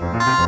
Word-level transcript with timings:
Mm-hmm. 0.00 0.39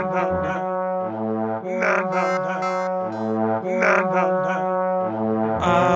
Na 0.00 0.06
na 0.06 0.24
na, 0.32 0.54
na 1.62 1.92
na 2.08 2.24
na, 2.40 2.56
na 3.62 3.92
na 4.00 4.24
na, 4.40 4.56
Ah. 5.62 5.90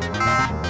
Thank 0.00 0.61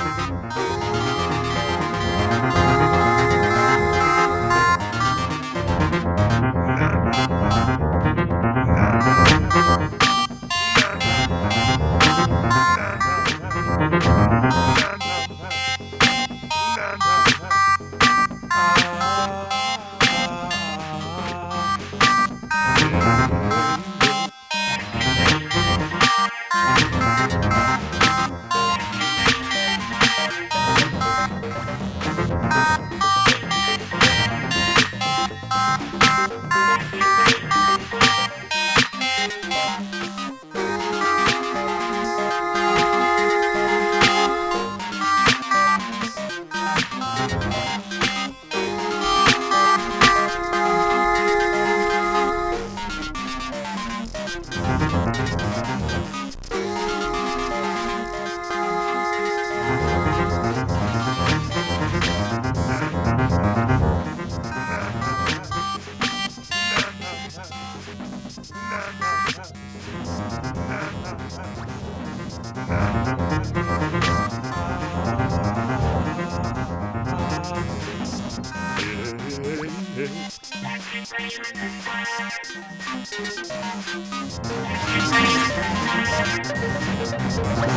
Thank 81.15 81.37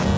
you. 0.10 0.15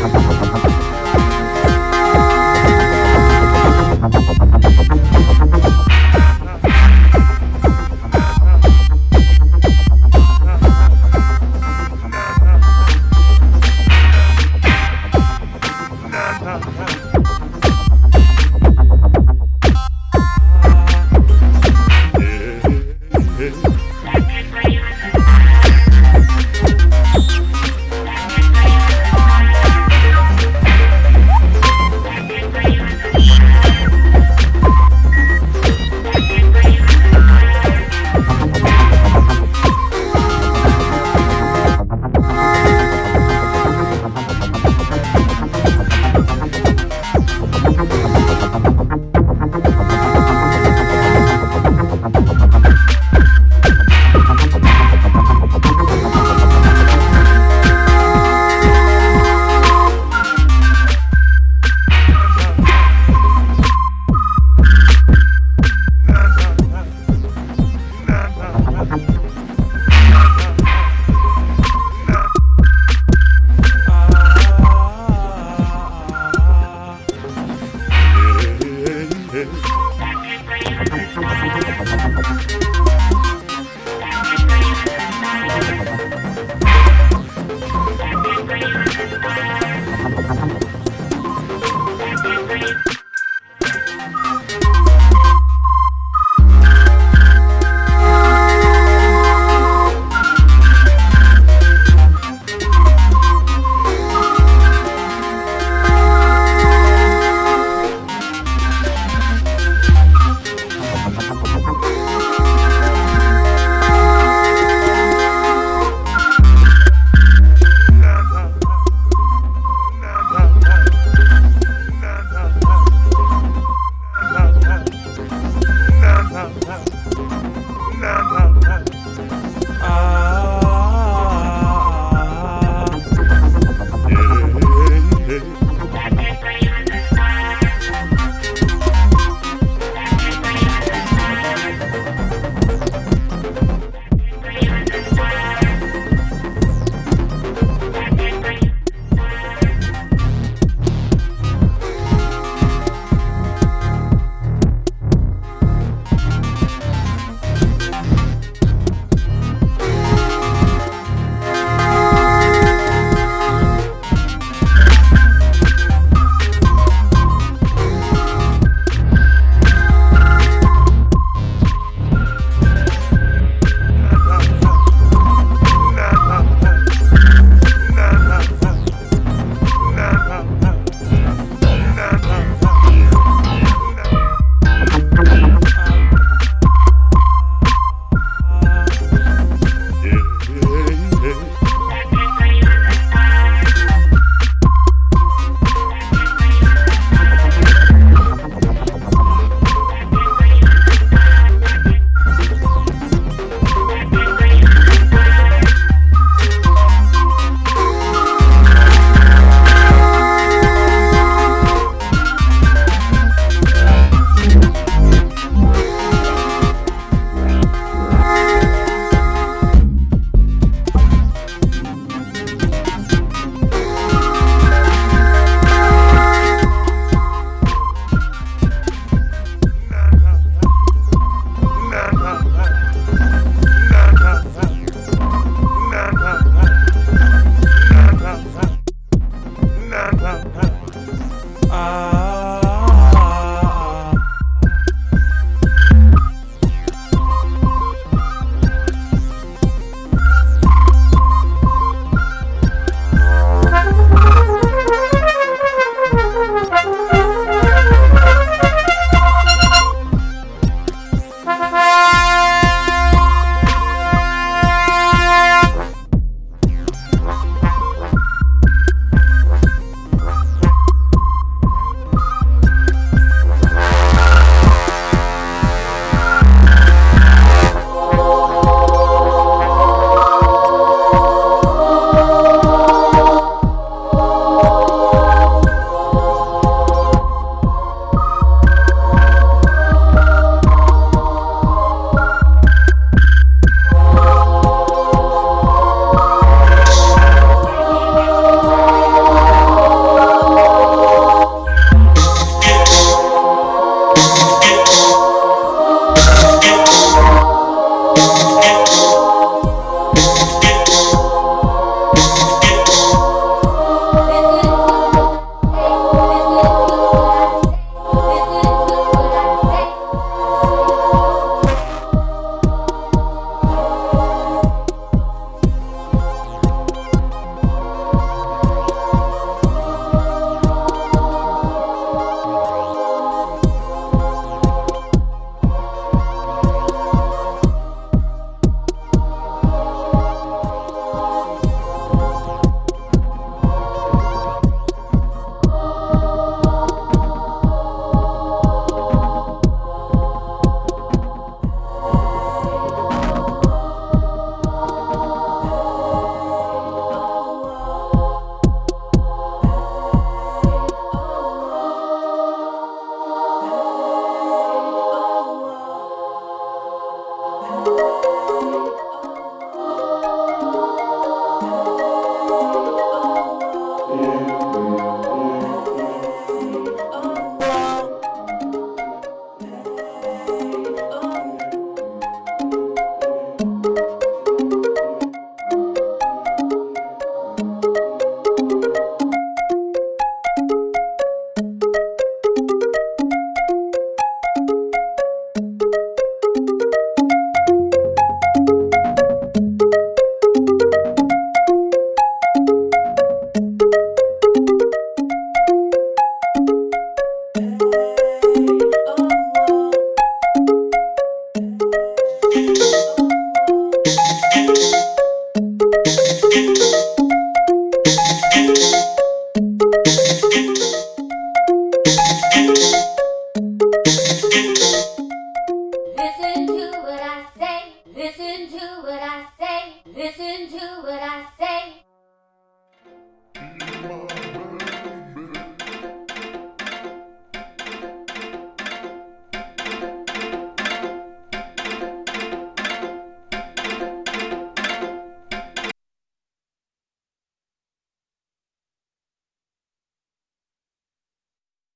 Ha 0.00 0.08
ha. 0.08 0.49